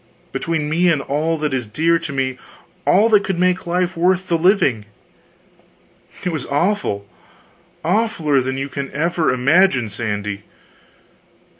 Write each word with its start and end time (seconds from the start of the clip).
between 0.31 0.67
me 0.67 0.89
and 0.91 0.99
all 1.03 1.37
that 1.37 1.53
is 1.53 1.67
dear 1.67 1.99
to 1.99 2.11
me, 2.11 2.39
all 2.87 3.07
that 3.07 3.23
could 3.23 3.37
make 3.37 3.67
life 3.67 3.95
worth 3.95 4.29
the 4.29 4.35
living! 4.37 4.85
It 6.23 6.29
was 6.29 6.47
awful 6.47 7.05
awfuler 7.85 8.43
than 8.43 8.57
you 8.57 8.67
can 8.67 8.91
ever 8.93 9.31
imagine, 9.31 9.89
Sandy. 9.89 10.41